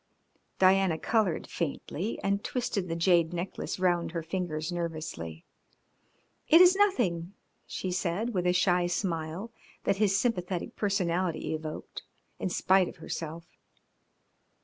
[0.57, 5.45] Diana coloured faintly and twisted the jade necklace round her fingers nervously.
[6.47, 7.33] "It is nothing,"
[7.67, 9.51] she said, with a shy smile
[9.83, 12.01] that his sympathetic personality evoked
[12.39, 13.45] in spite of herself.